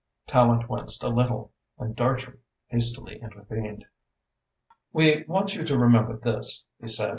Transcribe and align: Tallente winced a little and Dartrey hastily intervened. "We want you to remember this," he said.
Tallente 0.27 0.67
winced 0.67 1.03
a 1.03 1.09
little 1.09 1.51
and 1.77 1.95
Dartrey 1.95 2.39
hastily 2.69 3.19
intervened. 3.21 3.85
"We 4.91 5.23
want 5.27 5.53
you 5.53 5.63
to 5.63 5.77
remember 5.77 6.17
this," 6.17 6.63
he 6.81 6.87
said. 6.87 7.09